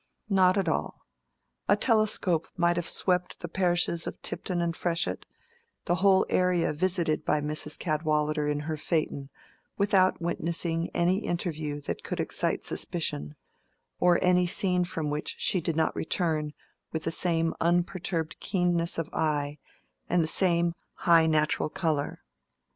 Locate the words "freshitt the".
4.75-5.93